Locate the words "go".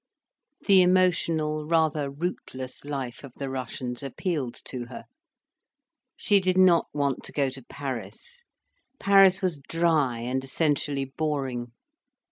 7.31-7.49